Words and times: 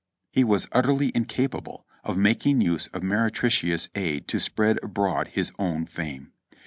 He 0.31 0.43
was 0.43 0.67
utterly 0.71 1.11
incapable 1.13 1.85
of 2.03 2.17
making 2.17 2.59
use 2.59 2.87
of 2.87 3.03
meretricious 3.03 3.87
aid 3.93 4.27
to 4.29 4.39
spread 4.39 4.79
abroad 4.83 5.27
his 5.33 5.51
own 5.59 5.85
fame. 5.85 6.31